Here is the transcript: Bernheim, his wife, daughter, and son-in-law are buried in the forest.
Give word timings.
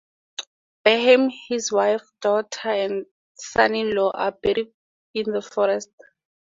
Bernheim, 0.83 1.29
his 1.47 1.71
wife, 1.71 2.01
daughter, 2.21 2.69
and 2.69 3.05
son-in-law 3.35 4.09
are 4.15 4.31
buried 4.31 4.73
in 5.13 5.29
the 5.31 5.43
forest. 5.43 5.91